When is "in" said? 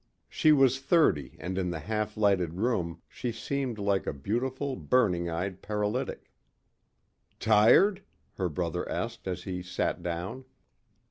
1.59-1.69